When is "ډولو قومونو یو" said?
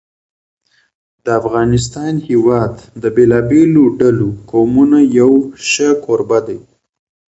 3.99-5.31